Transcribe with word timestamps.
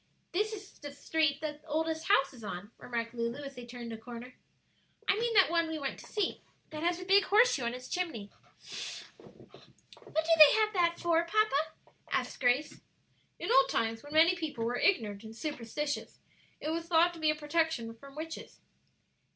"This 0.31 0.51
is 0.51 0.79
the 0.79 0.91
street 0.91 1.41
that 1.41 1.61
oldest 1.67 2.07
house 2.07 2.33
is 2.33 2.43
on," 2.43 2.71
remarked 2.79 3.13
Lulu, 3.13 3.43
as 3.43 3.53
they 3.53 3.67
turned 3.67 3.93
a 3.93 3.97
corner; 3.99 4.33
"I 5.07 5.15
mean 5.15 5.35
that 5.35 5.51
one 5.51 5.67
we 5.67 5.77
went 5.77 5.99
to 5.99 6.07
see; 6.07 6.41
that 6.71 6.81
has 6.81 6.97
the 6.97 7.05
big 7.05 7.25
horse 7.25 7.53
shoe 7.53 7.65
on 7.65 7.75
its 7.75 7.87
chimney." 7.87 8.31
"What 9.19 10.25
do 10.25 10.31
they 10.37 10.53
have 10.59 10.73
that 10.73 10.95
for, 10.97 11.23
papa?" 11.23 11.93
asked 12.11 12.39
Grace. 12.39 12.81
"In 13.37 13.51
old 13.51 13.69
times 13.69 14.01
when 14.01 14.13
many 14.13 14.33
people 14.35 14.65
were 14.65 14.79
ignorant 14.79 15.23
and 15.23 15.35
superstitious, 15.35 16.17
it 16.59 16.69
was 16.71 16.87
thought 16.87 17.13
to 17.13 17.19
be 17.19 17.29
a 17.29 17.35
protection 17.35 17.93
from 17.93 18.15
witches." 18.15 18.59